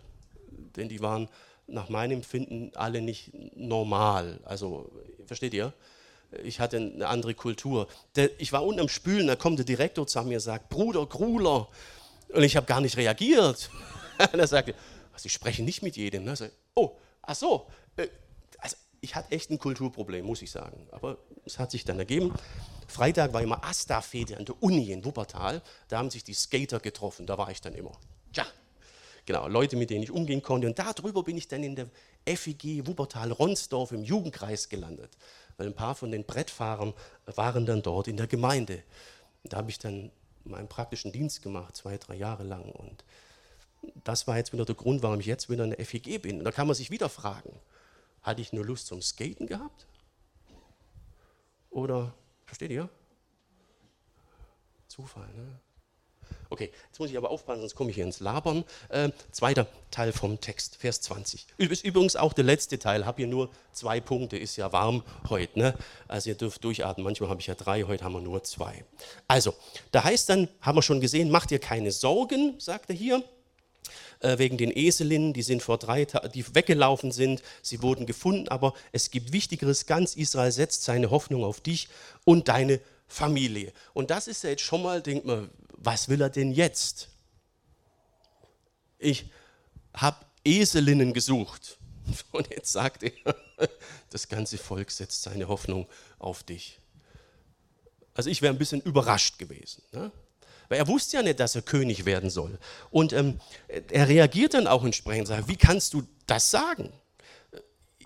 [0.76, 1.28] Denn die waren
[1.66, 4.38] nach meinem Empfinden alle nicht normal.
[4.44, 4.90] Also,
[5.24, 5.72] versteht ihr?
[6.44, 7.88] Ich hatte eine andere Kultur.
[8.38, 11.68] Ich war unten am Spülen, da kommt der Direktor zu mir und sagt, Bruder Gruler.
[12.28, 13.70] Und ich habe gar nicht reagiert.
[14.32, 14.74] Und er sagte,
[15.16, 16.24] Sie sprechen nicht mit jedem.
[16.24, 16.34] Ne?
[16.74, 17.66] oh, ach so.
[17.96, 18.08] Äh,
[18.58, 20.88] also ich hatte echt ein Kulturproblem, muss ich sagen.
[20.90, 22.32] Aber es hat sich dann ergeben.
[22.88, 25.62] Freitag war immer Asta-Fete an der Uni in Wuppertal.
[25.88, 27.26] Da haben sich die Skater getroffen.
[27.26, 27.92] Da war ich dann immer.
[28.32, 28.46] Tja,
[29.26, 30.66] genau, Leute, mit denen ich umgehen konnte.
[30.66, 31.88] Und darüber bin ich dann in der
[32.26, 35.16] FIG Wuppertal-Ronsdorf im Jugendkreis gelandet.
[35.56, 36.94] Weil ein paar von den Brettfahrern
[37.26, 38.82] waren dann dort in der Gemeinde.
[39.44, 40.10] Da habe ich dann
[40.44, 42.70] meinen praktischen Dienst gemacht, zwei, drei Jahre lang.
[42.72, 43.04] Und
[44.04, 46.38] das war jetzt wieder der Grund, warum ich jetzt wieder in der FIG bin.
[46.38, 47.58] Und da kann man sich wieder fragen,
[48.22, 49.86] hatte ich nur Lust zum Skaten gehabt?
[51.70, 52.14] Oder,
[52.46, 52.88] versteht ihr?
[54.88, 55.60] Zufall, ne?
[56.48, 58.64] Okay, jetzt muss ich aber aufpassen, sonst komme ich hier ins Labern.
[58.88, 61.46] Äh, zweiter Teil vom Text, Vers 20.
[61.58, 65.58] Ist übrigens auch der letzte Teil, habe hier nur zwei Punkte, ist ja warm heute.
[65.58, 65.74] Ne?
[66.08, 68.84] Also ihr dürft durchatmen, manchmal habe ich ja drei, heute haben wir nur zwei.
[69.26, 69.54] Also,
[69.90, 73.24] da heißt dann, haben wir schon gesehen, macht ihr keine Sorgen, sagt er hier,
[74.20, 78.48] äh, wegen den Eselinnen, die sind vor drei Tagen, die weggelaufen sind, sie wurden gefunden,
[78.48, 81.88] aber es gibt Wichtigeres, ganz Israel setzt seine Hoffnung auf dich
[82.24, 83.72] und deine Familie.
[83.94, 87.08] Und das ist ja jetzt schon mal, denkt man, was will er denn jetzt?
[88.98, 89.26] Ich
[89.94, 91.78] habe Eselinnen gesucht.
[92.32, 93.12] Und jetzt sagt er,
[94.10, 95.86] das ganze Volk setzt seine Hoffnung
[96.18, 96.80] auf dich.
[98.14, 99.82] Also ich wäre ein bisschen überrascht gewesen.
[99.92, 100.10] Ne?
[100.68, 102.58] Weil er wusste ja nicht, dass er König werden soll.
[102.90, 106.92] Und ähm, er reagiert dann auch entsprechend, sagt, wie kannst du das sagen?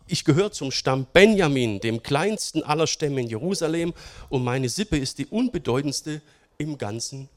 [0.07, 3.95] Ich gehöre zum Stamm Benjamin, dem kleinsten aller Stämme in Jerusalem,
[4.29, 6.21] und meine Sippe ist die unbedeutendste
[6.59, 7.29] im ganzen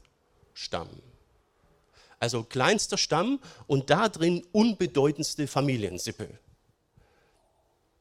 [0.54, 0.88] Stamm.
[2.18, 6.28] Also kleinster Stamm und da drin unbedeutendste Familiensippe.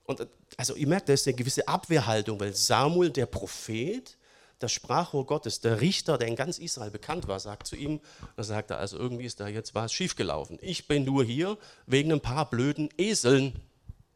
[0.05, 4.17] Und also ihr merkt, da ist eine gewisse Abwehrhaltung, weil Samuel, der Prophet,
[4.63, 7.99] das Sprachrohr Gottes, der Richter, der in ganz Israel bekannt war, sagt zu ihm,
[8.37, 10.57] da sagt er, also irgendwie ist da jetzt was schiefgelaufen.
[10.61, 13.53] Ich bin nur hier wegen ein paar blöden Eseln.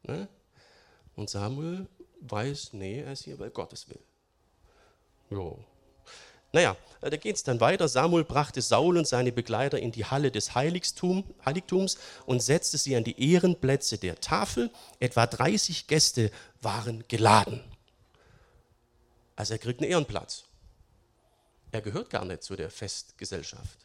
[0.03, 0.27] Ne?
[1.15, 1.87] Und Samuel
[2.21, 3.99] weiß, nee, er ist hier, weil Gottes will.
[5.29, 5.59] Jo.
[6.53, 7.89] Naja, da geht es dann weiter.
[7.89, 12.95] Samuel brachte Saul und seine Begleiter in die Halle des Heiligtum, Heiligtums und setzte sie
[12.95, 14.71] an die Ehrenplätze der Tafel.
[14.99, 16.31] Etwa 30 Gäste
[16.61, 17.63] waren geladen.
[19.37, 20.43] Also er kriegt einen Ehrenplatz.
[21.71, 23.77] Er gehört gar nicht zu der Festgesellschaft.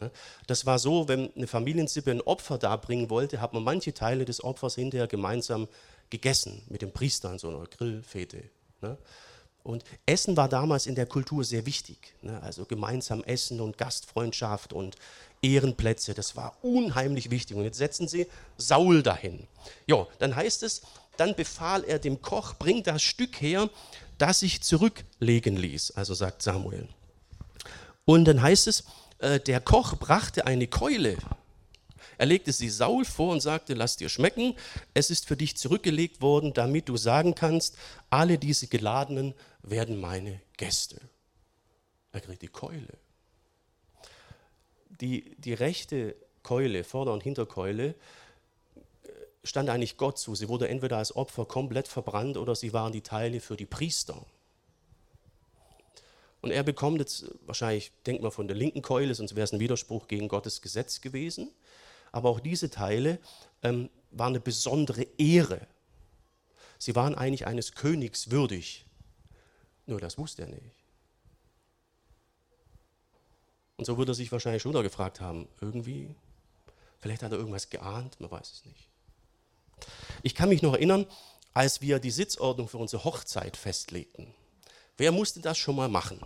[0.00, 0.10] Ne?
[0.46, 4.42] Das war so, wenn eine Familiensippe ein Opfer darbringen wollte, hat man manche Teile des
[4.42, 5.68] Opfers hinterher gemeinsam
[6.10, 8.44] gegessen mit dem Priester an so einer Grillfete.
[8.80, 8.96] Ne?
[9.64, 12.14] Und Essen war damals in der Kultur sehr wichtig.
[12.22, 12.40] Ne?
[12.42, 14.96] Also gemeinsam Essen und Gastfreundschaft und
[15.42, 17.56] Ehrenplätze, das war unheimlich wichtig.
[17.56, 19.46] Und jetzt setzen sie Saul dahin.
[19.86, 20.82] Ja, dann heißt es,
[21.16, 23.68] dann befahl er dem Koch, bring das Stück her,
[24.18, 26.88] das sich zurücklegen ließ, also sagt Samuel.
[28.04, 28.84] Und dann heißt es,
[29.18, 31.16] äh, der Koch brachte eine Keule.
[32.16, 34.54] Er legte sie Saul vor und sagte, lass dir schmecken,
[34.92, 37.76] es ist für dich zurückgelegt worden, damit du sagen kannst,
[38.10, 41.00] alle diese Geladenen werden meine Gäste.
[42.10, 42.98] Er kriegt die Keule.
[44.88, 47.94] Die, die rechte Keule, Vorder- und Hinterkeule,
[49.44, 50.34] stand eigentlich Gott zu.
[50.34, 54.26] Sie wurde entweder als Opfer komplett verbrannt oder sie waren die Teile für die Priester.
[56.40, 59.60] Und er bekommt jetzt wahrscheinlich, denkt man von der linken Keule, sonst wäre es ein
[59.60, 61.50] Widerspruch gegen Gottes Gesetz gewesen.
[62.12, 63.18] Aber auch diese Teile
[63.62, 65.66] ähm, waren eine besondere Ehre.
[66.78, 68.86] Sie waren eigentlich eines Königs würdig.
[69.86, 70.76] Nur das wusste er nicht.
[73.76, 76.14] Und so würde er sich wahrscheinlich schon gefragt haben, irgendwie,
[76.98, 78.87] vielleicht hat er irgendwas geahnt, man weiß es nicht.
[80.22, 81.06] Ich kann mich noch erinnern,
[81.54, 84.34] als wir die Sitzordnung für unsere Hochzeit festlegten.
[84.96, 86.20] Wer musste das schon mal machen?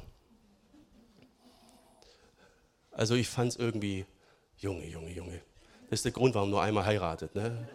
[2.90, 4.06] Also ich fand es irgendwie,
[4.58, 5.40] Junge, Junge, Junge.
[5.90, 7.34] Das ist der Grund, warum nur einmal heiratet.
[7.34, 7.68] Ne?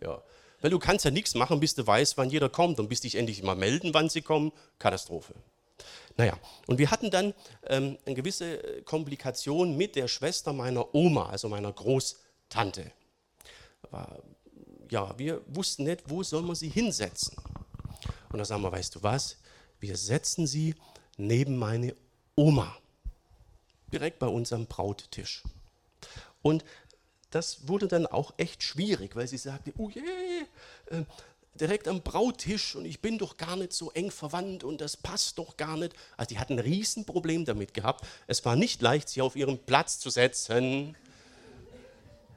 [0.00, 0.22] Ja.
[0.60, 3.16] Weil du kannst ja nichts machen, bis du weißt, wann jeder kommt und bis dich
[3.16, 4.52] endlich mal melden, wann sie kommen.
[4.78, 5.34] Katastrophe.
[6.16, 7.34] Naja, und wir hatten dann
[7.66, 12.92] ähm, eine gewisse Komplikation mit der Schwester meiner Oma, also meiner Großtante.
[13.90, 14.22] War,
[14.90, 17.36] ja, wir wussten nicht, wo soll man sie hinsetzen.
[18.30, 19.36] Und da sagen wir, weißt du was,
[19.80, 20.74] wir setzen sie
[21.16, 21.94] neben meine
[22.36, 22.76] Oma,
[23.92, 25.42] direkt bei unserem Brauttisch.
[26.42, 26.64] Und
[27.30, 30.00] das wurde dann auch echt schwierig, weil sie sagte, oh je,
[30.90, 31.04] äh,
[31.54, 35.38] direkt am Brautisch und ich bin doch gar nicht so eng verwandt und das passt
[35.38, 35.94] doch gar nicht.
[36.16, 38.04] Also die hat ein Riesenproblem damit gehabt.
[38.26, 40.96] Es war nicht leicht, sie auf ihren Platz zu setzen.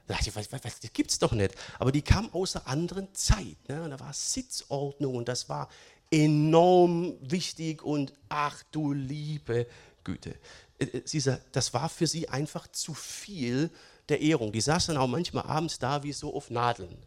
[0.07, 1.53] Da dachte ich, was, was, das gibt's doch nicht.
[1.79, 3.57] Aber die kam aus einer anderen Zeit.
[3.67, 3.87] Ne?
[3.89, 5.69] Da war Sitzordnung und das war
[6.09, 9.67] enorm wichtig und ach du liebe
[10.03, 10.35] Güte.
[10.79, 13.69] Äh, äh, sie sagt, das war für sie einfach zu viel
[14.09, 14.51] der Ehrung.
[14.51, 16.97] Die saß dann auch manchmal abends da wie so auf Nadeln.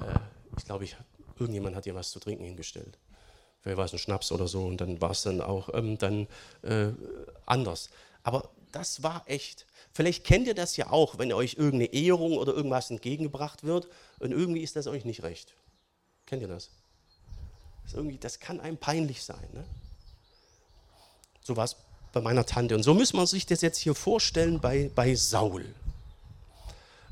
[0.00, 0.18] Äh,
[0.56, 0.96] ich glaube, ich,
[1.38, 2.98] irgendjemand hat ihr was zu trinken hingestellt.
[3.60, 6.26] Vielleicht war es ein Schnaps oder so und dann war es dann auch ähm, dann,
[6.62, 6.92] äh,
[7.46, 7.90] anders.
[8.22, 9.66] Aber das war echt.
[9.92, 14.32] Vielleicht kennt ihr das ja auch, wenn euch irgendeine Ehrung oder irgendwas entgegengebracht wird und
[14.32, 15.54] irgendwie ist das euch nicht recht.
[16.26, 16.70] Kennt ihr das?
[17.84, 19.46] Das, irgendwie, das kann einem peinlich sein.
[19.52, 19.64] Ne?
[21.42, 21.76] So war es
[22.12, 22.74] bei meiner Tante.
[22.74, 25.66] Und so müssen wir sich das jetzt hier vorstellen bei, bei Saul.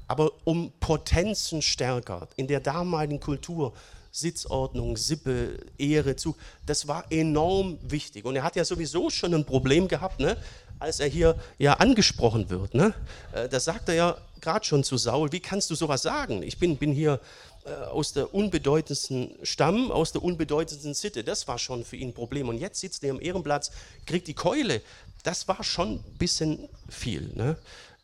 [0.09, 3.73] Aber um Potenzen stärker in der damaligen Kultur,
[4.11, 8.25] Sitzordnung, Sippe, Ehre zu, das war enorm wichtig.
[8.25, 10.37] Und er hat ja sowieso schon ein Problem gehabt, ne?
[10.83, 12.75] Als er hier ja angesprochen wird.
[12.75, 12.93] Ne?
[13.33, 16.43] Äh, da sagt er ja gerade schon zu Saul, wie kannst du sowas sagen?
[16.43, 17.21] Ich bin, bin hier
[17.65, 21.25] äh, aus der unbedeutendsten Stamm, aus der unbedeutendsten Sitte.
[21.25, 22.49] Das war schon für ihn ein Problem.
[22.49, 23.71] Und jetzt sitzt er am Ehrenplatz,
[24.05, 24.83] kriegt die Keule.
[25.23, 27.31] Das war schon ein bisschen viel.
[27.35, 27.57] Ne?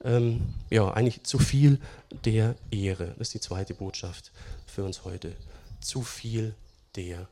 [0.05, 1.81] Ähm, ja, eigentlich zu viel
[2.25, 3.15] der Ehre.
[3.19, 4.31] Das ist die zweite Botschaft
[4.67, 5.35] für uns heute.
[5.81, 6.55] Zu viel
[6.95, 7.29] der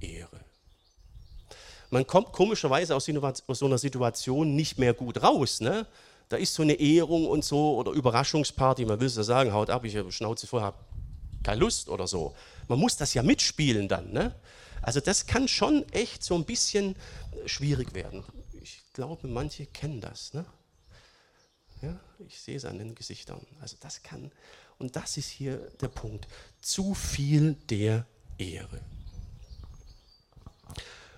[0.00, 0.40] Ehre.
[1.90, 5.60] Man kommt komischerweise aus, so einer Situation nicht mehr gut raus.
[5.60, 5.86] Ne?
[6.28, 9.70] Da ist so eine Ehrung und so oder Überraschungsparty, man will es ja sagen, haut
[9.70, 10.74] ab, ich habe Schnauze vorher,
[11.42, 12.34] keine Lust oder so.
[12.68, 14.12] Man muss das ja mitspielen dann.
[14.12, 14.34] Ne?
[14.82, 16.96] Also das kann schon echt so ein bisschen
[17.46, 18.24] schwierig werden.
[18.60, 20.34] Ich glaube, manche kennen das.
[20.34, 20.44] Ne?
[21.82, 23.40] Ja, ich sehe es an den Gesichtern.
[23.60, 24.32] Also das kann,
[24.78, 26.26] und das ist hier der Punkt,
[26.60, 28.06] zu viel der
[28.38, 28.80] Ehre.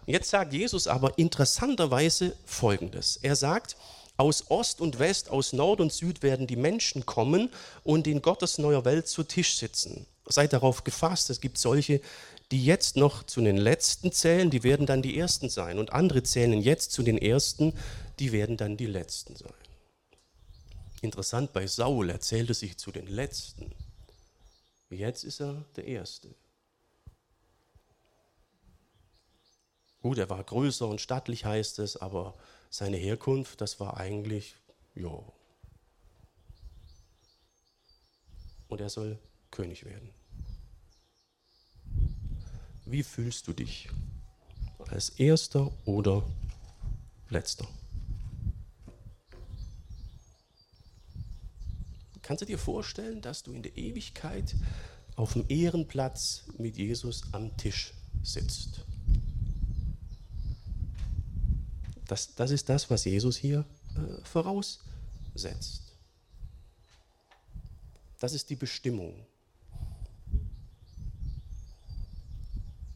[0.08, 3.18] Jetzt sagt Jesus aber interessanterweise Folgendes.
[3.20, 3.76] Er sagt,
[4.16, 7.50] aus Ost und West, aus Nord und Süd werden die Menschen kommen
[7.84, 10.06] und in Gottes neuer Welt zu Tisch sitzen.
[10.24, 12.00] Seid darauf gefasst, es gibt solche,
[12.50, 15.78] die jetzt noch zu den Letzten zählen, die werden dann die Ersten sein.
[15.78, 17.74] Und andere zählen jetzt zu den Ersten,
[18.18, 19.52] die werden dann die Letzten sein.
[21.02, 23.72] Interessant, bei Saul er sich zu den Letzten.
[24.88, 26.28] Jetzt ist er der Erste.
[30.00, 32.36] Gut, er war größer und stattlich, heißt es, aber
[32.70, 34.54] seine Herkunft, das war eigentlich,
[34.94, 35.10] ja.
[38.68, 39.18] Und er soll
[39.50, 40.10] König werden.
[42.84, 43.88] Wie fühlst du dich?
[44.90, 46.24] Als Erster oder
[47.28, 47.66] Letzter?
[52.22, 54.54] Kannst du dir vorstellen, dass du in der Ewigkeit
[55.16, 58.84] auf dem Ehrenplatz mit Jesus am Tisch sitzt?
[62.08, 65.82] Das, das ist das, was Jesus hier äh, voraussetzt.
[68.18, 69.24] Das ist die Bestimmung.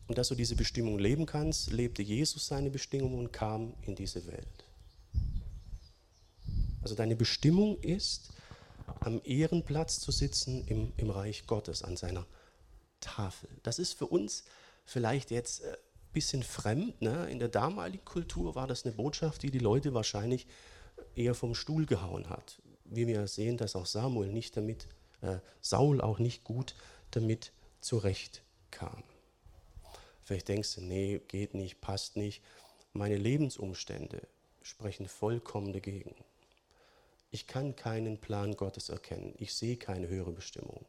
[0.09, 4.27] Und dass du diese Bestimmung leben kannst, lebte Jesus seine Bestimmung und kam in diese
[4.27, 4.65] Welt.
[6.83, 8.33] Also deine Bestimmung ist,
[9.01, 12.27] am Ehrenplatz zu sitzen im, im Reich Gottes, an seiner
[13.01, 13.51] Tafel.
[13.63, 14.45] Das ist für uns
[14.85, 15.77] vielleicht jetzt äh,
[16.13, 17.01] bisschen fremd.
[17.01, 17.29] Ne?
[17.31, 20.47] In der damaligen Kultur war das eine Botschaft, die die Leute wahrscheinlich
[21.15, 22.61] eher vom Stuhl gehauen hat.
[22.85, 24.89] Wie wir sehen, dass auch Samuel nicht damit,
[25.23, 26.75] äh, Saul auch nicht gut
[27.11, 29.03] damit zurechtkam.
[30.25, 32.43] Vielleicht denkst du, nee, geht nicht, passt nicht.
[32.93, 34.23] Meine Lebensumstände
[34.63, 36.15] sprechen vollkommen dagegen.
[37.31, 39.35] Ich kann keinen Plan Gottes erkennen.
[39.39, 40.85] Ich sehe keine höhere Bestimmung.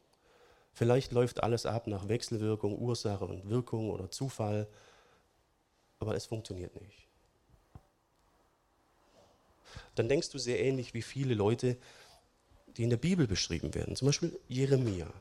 [0.73, 4.67] Vielleicht läuft alles ab nach Wechselwirkung, Ursache und Wirkung oder Zufall,
[6.03, 7.07] aber es funktioniert nicht.
[9.95, 11.77] Dann denkst du sehr ähnlich wie viele Leute,
[12.75, 13.95] die in der Bibel beschrieben werden.
[13.95, 15.11] Zum Beispiel Jeremia.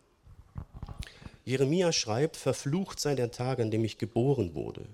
[1.45, 4.87] Jeremia schreibt, verflucht sei der Tag, an dem ich geboren wurde.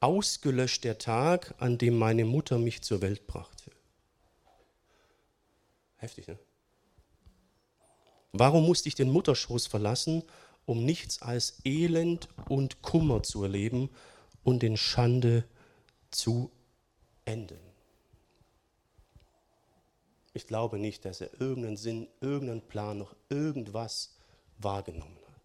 [0.00, 3.72] ausgelöscht der Tag, an dem meine Mutter mich zur Welt brachte.
[5.96, 6.38] Heftig, ne?
[8.32, 10.22] Warum musste ich den Mutterschoß verlassen,
[10.66, 13.90] um nichts als Elend und Kummer zu erleben
[14.48, 15.44] und in Schande
[16.10, 16.50] zu
[17.26, 17.58] enden?
[20.32, 24.16] Ich glaube nicht, dass er irgendeinen Sinn, irgendeinen Plan, noch irgendwas
[24.56, 25.42] wahrgenommen hat.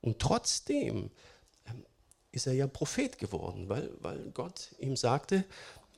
[0.00, 1.10] Und trotzdem
[1.66, 1.86] ähm,
[2.32, 5.44] ist er ja Prophet geworden, weil, weil Gott ihm sagte,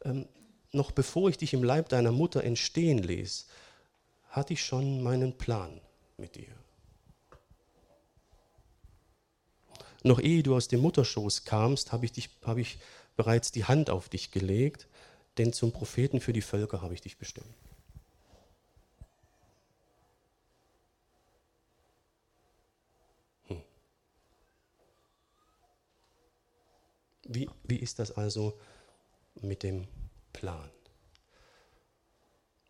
[0.05, 0.29] ähm,
[0.73, 3.47] noch bevor ich dich im Leib deiner Mutter entstehen ließ,
[4.29, 5.81] hatte ich schon meinen Plan
[6.19, 6.64] mit dir.
[10.07, 12.79] Noch ehe du aus dem Mutterschoß kamst, habe ich, habe ich
[13.17, 14.87] bereits die Hand auf dich gelegt,
[15.39, 17.55] denn zum Propheten für die Völker habe ich dich bestimmt.
[23.47, 23.63] Hm.
[27.25, 28.61] Wie, wie ist das also
[29.41, 29.89] mit dem
[30.35, 30.71] Plan?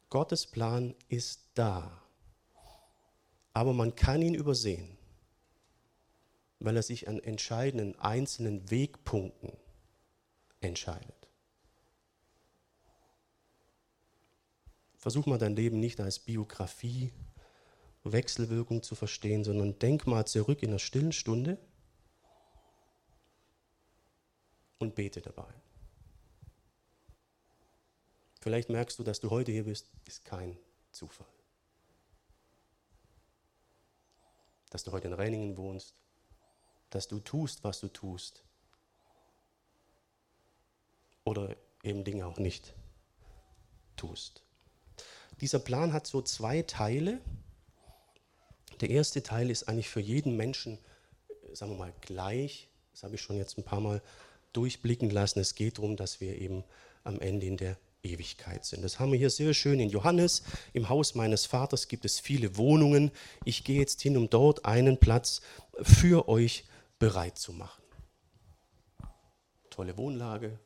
[0.08, 2.00] Gottes Plan ist da,
[3.52, 4.96] aber man kann ihn übersehen,
[6.64, 9.52] weil er sich an entscheidenden einzelnen Wegpunkten
[10.60, 11.28] entscheidet.
[14.96, 17.12] Versuch mal dein Leben nicht als Biografie,
[18.02, 21.58] Wechselwirkung zu verstehen, sondern denk mal zurück in einer stillen Stunde
[24.78, 25.52] und bete dabei.
[28.40, 30.56] Vielleicht merkst du, dass du heute hier bist, ist kein
[30.92, 31.26] Zufall.
[34.70, 35.94] Dass du heute in Reiningen wohnst,
[36.94, 38.44] dass du tust, was du tust.
[41.24, 42.72] Oder eben Dinge auch nicht
[43.96, 44.42] tust.
[45.40, 47.20] Dieser Plan hat so zwei Teile.
[48.80, 50.78] Der erste Teil ist eigentlich für jeden Menschen,
[51.52, 52.68] sagen wir mal, gleich.
[52.92, 54.00] Das habe ich schon jetzt ein paar Mal
[54.52, 55.40] durchblicken lassen.
[55.40, 56.62] Es geht darum, dass wir eben
[57.02, 58.82] am Ende in der Ewigkeit sind.
[58.82, 60.44] Das haben wir hier sehr schön in Johannes.
[60.72, 63.10] Im Haus meines Vaters gibt es viele Wohnungen.
[63.44, 65.40] Ich gehe jetzt hin, um dort einen Platz
[65.82, 66.64] für euch
[66.98, 67.82] bereit zu machen.
[69.70, 70.58] Tolle Wohnlage.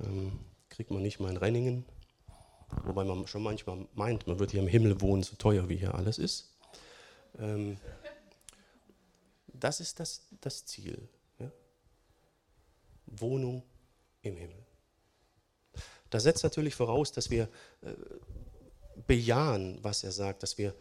[0.00, 1.84] Ähm, kriegt man nicht mal in Renningen.
[2.82, 5.94] Wobei man schon manchmal meint, man wird hier im Himmel wohnen, so teuer wie hier
[5.94, 6.52] alles ist.
[7.38, 7.78] Ähm,
[9.52, 11.08] das ist das, das Ziel.
[11.38, 11.50] Ja?
[13.06, 13.62] Wohnung
[14.22, 14.64] im Himmel.
[16.10, 17.48] Das setzt natürlich voraus, dass wir
[17.82, 17.94] äh,
[19.06, 20.74] bejahen, was er sagt, dass wir,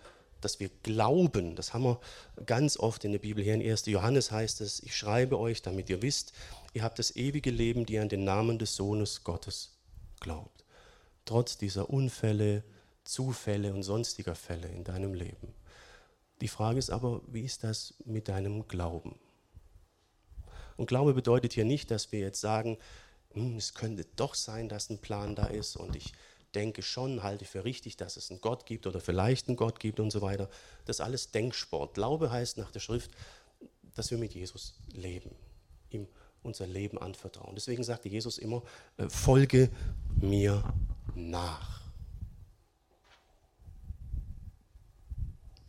[0.44, 1.56] dass wir glauben.
[1.56, 2.00] Das haben wir
[2.46, 3.44] ganz oft in der Bibel.
[3.44, 3.86] Hier in 1.
[3.88, 6.34] Johannes heißt es, ich schreibe euch, damit ihr wisst,
[6.74, 9.78] ihr habt das ewige Leben, die an den Namen des Sohnes Gottes
[10.20, 10.64] glaubt.
[11.26, 12.64] Trotz dieser Unfälle,
[13.04, 15.54] Zufälle und sonstiger Fälle in deinem Leben.
[16.42, 19.20] Die Frage ist aber, wie ist das mit deinem Glauben?
[20.76, 22.78] Und Glaube bedeutet hier nicht, dass wir jetzt sagen,
[23.34, 26.14] hm, es könnte doch sein, dass ein Plan da ist und ich
[26.56, 30.00] denke schon, halte für richtig, dass es einen Gott gibt oder vielleicht einen Gott gibt
[30.00, 30.50] und so weiter.
[30.86, 31.94] Das ist alles Denksport.
[31.94, 33.12] Glaube heißt nach der Schrift,
[33.96, 35.32] dass wir mit Jesus leben,
[35.90, 36.08] ihm
[36.42, 37.56] unser Leben anvertrauen.
[37.56, 38.64] Deswegen sagte Jesus immer,
[38.98, 39.70] äh, folge
[40.16, 40.64] mir
[41.16, 41.82] nach.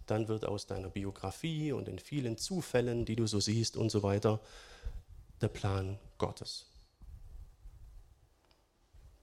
[0.06, 4.02] Dann wird aus deiner Biografie und den vielen Zufällen, die du so siehst und so
[4.02, 4.40] weiter,
[5.40, 6.66] der Plan Gottes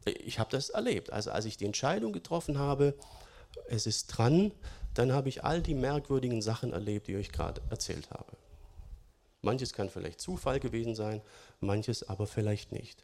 [0.05, 1.11] ich habe das erlebt.
[1.11, 2.95] Also als ich die Entscheidung getroffen habe,
[3.67, 4.51] es ist dran,
[4.93, 8.37] dann habe ich all die merkwürdigen Sachen erlebt, die ich euch gerade erzählt habe.
[9.41, 11.21] Manches kann vielleicht Zufall gewesen sein,
[11.59, 13.03] manches aber vielleicht nicht.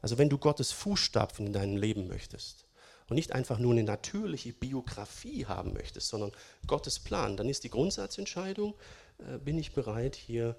[0.00, 2.66] Also wenn du Gottes Fußstapfen in deinem Leben möchtest
[3.08, 6.32] und nicht einfach nur eine natürliche Biografie haben möchtest, sondern
[6.66, 8.74] Gottes Plan, dann ist die Grundsatzentscheidung,
[9.18, 10.56] äh, bin ich bereit, hier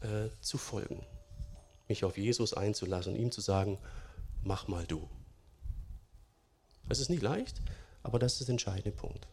[0.00, 1.04] äh, zu folgen,
[1.88, 3.78] mich auf Jesus einzulassen und ihm zu sagen,
[4.42, 5.08] mach mal du.
[6.88, 7.60] Das ist nicht leicht,
[8.02, 9.26] aber das ist der entscheidende Punkt.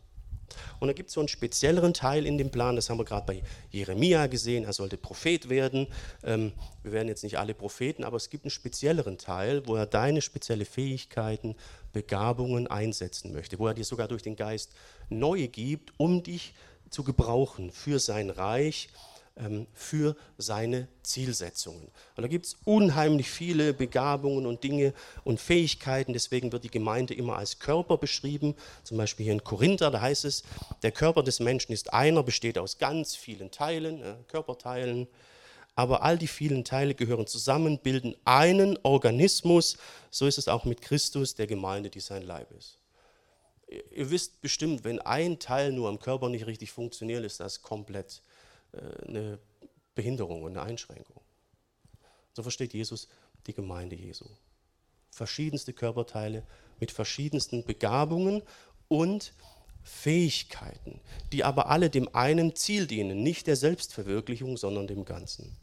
[0.79, 3.25] Und da gibt es so einen spezielleren Teil in dem Plan, das haben wir gerade
[3.25, 5.87] bei Jeremia gesehen, er sollte Prophet werden.
[6.23, 6.51] Ähm,
[6.83, 10.21] wir werden jetzt nicht alle Propheten, aber es gibt einen spezielleren Teil, wo er deine
[10.21, 11.55] spezielle Fähigkeiten,
[11.91, 14.71] Begabungen einsetzen möchte, wo er dir sogar durch den Geist
[15.09, 16.53] neue gibt, um dich
[16.89, 18.89] zu gebrauchen für sein Reich
[19.35, 21.87] ähm, für seine Zielsetzungen.
[22.15, 26.13] Und da gibt es unheimlich viele Begabungen und Dinge und Fähigkeiten.
[26.13, 28.55] Deswegen wird die Gemeinde immer als Körper beschrieben.
[28.83, 30.43] Zum Beispiel hier in Korinther, da heißt es,
[30.83, 35.07] der Körper des Menschen ist einer, besteht aus ganz vielen Teilen, äh, Körperteilen.
[35.75, 39.77] Aber all die vielen Teile gehören zusammen, bilden einen Organismus.
[40.11, 42.77] So ist es auch mit Christus, der Gemeinde, die sein Leib ist.
[43.91, 48.21] Ihr wisst bestimmt, wenn ein Teil nur am Körper nicht richtig funktioniert, ist das komplett
[49.07, 49.39] eine
[49.95, 51.21] Behinderung und eine Einschränkung.
[52.33, 53.07] So versteht Jesus
[53.47, 54.25] die Gemeinde Jesu.
[55.11, 56.43] Verschiedenste Körperteile
[56.79, 58.41] mit verschiedensten Begabungen
[58.87, 59.33] und
[59.83, 61.01] Fähigkeiten,
[61.31, 65.57] die aber alle dem einen Ziel dienen, nicht der Selbstverwirklichung, sondern dem Ganzen.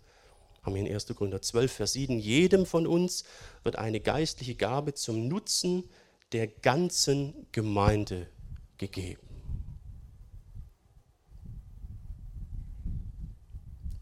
[0.62, 1.06] Haben wir in 1.
[1.16, 3.24] Korinther 12, Vers 7, jedem von uns
[3.64, 5.88] wird eine geistliche Gabe zum Nutzen
[6.32, 8.28] der ganzen Gemeinde
[8.76, 9.29] gegeben.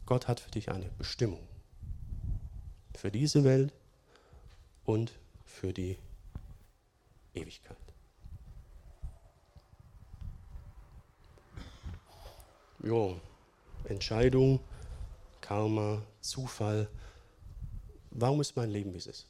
[0.08, 1.46] Gott hat für dich eine Bestimmung.
[2.94, 3.74] Für diese Welt
[4.86, 5.12] und
[5.44, 5.98] für die
[7.34, 7.76] Ewigkeit.
[12.82, 13.20] Jo,
[13.84, 14.60] Entscheidung,
[15.42, 16.88] Karma, Zufall.
[18.10, 19.26] Warum ist mein Leben, wie es ist?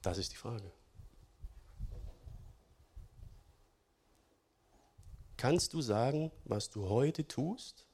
[0.00, 0.73] Das ist die Frage.
[5.36, 7.86] Kannst du sagen, was du heute tust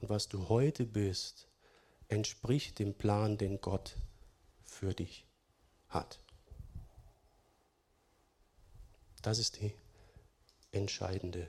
[0.00, 1.48] und was du heute bist,
[2.08, 3.96] entspricht dem Plan, den Gott
[4.64, 5.26] für dich
[5.88, 6.18] hat?
[9.22, 9.74] Das ist die
[10.72, 11.48] entscheidende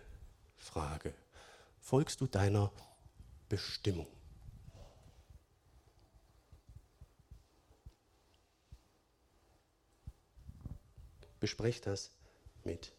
[0.57, 1.13] Frage.
[1.79, 2.71] Folgst du deiner
[3.47, 4.07] Bestimmung?
[11.39, 12.11] Besprech das
[12.63, 12.91] mit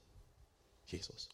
[0.86, 1.28] Jesus.